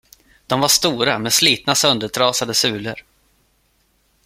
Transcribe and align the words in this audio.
De 0.47 0.59
var 0.61 0.67
stora 0.67 1.19
med 1.19 1.33
slitna 1.33 1.75
söndertrasade 1.75 2.53
sulor. 2.53 3.03